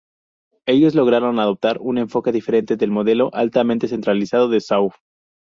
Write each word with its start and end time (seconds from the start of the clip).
Ellos 0.65 0.95
lograron 0.95 1.37
adoptar 1.37 1.77
un 1.79 1.99
enfoque 1.99 2.31
diferente 2.31 2.75
del 2.75 2.89
modelo 2.89 3.29
altamente 3.35 3.87
centralizado 3.87 4.49
de 4.49 4.59
Shaw. 4.59 4.89